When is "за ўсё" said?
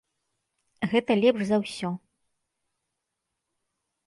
1.49-1.89